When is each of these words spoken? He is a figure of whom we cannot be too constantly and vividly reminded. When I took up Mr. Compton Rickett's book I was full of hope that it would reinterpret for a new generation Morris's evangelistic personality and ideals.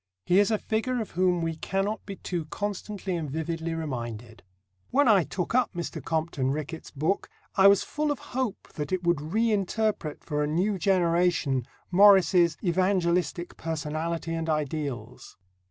He 0.25 0.39
is 0.39 0.49
a 0.49 0.57
figure 0.57 0.99
of 0.99 1.11
whom 1.11 1.43
we 1.43 1.57
cannot 1.57 2.03
be 2.07 2.15
too 2.15 2.45
constantly 2.45 3.15
and 3.15 3.29
vividly 3.29 3.75
reminded. 3.75 4.41
When 4.89 5.07
I 5.07 5.23
took 5.23 5.53
up 5.53 5.71
Mr. 5.75 6.03
Compton 6.03 6.49
Rickett's 6.49 6.89
book 6.89 7.29
I 7.55 7.67
was 7.67 7.83
full 7.83 8.09
of 8.11 8.17
hope 8.33 8.69
that 8.73 8.91
it 8.91 9.03
would 9.03 9.17
reinterpret 9.19 10.23
for 10.23 10.43
a 10.43 10.47
new 10.47 10.79
generation 10.79 11.67
Morris's 11.91 12.57
evangelistic 12.63 13.57
personality 13.57 14.33
and 14.33 14.49
ideals. 14.49 15.37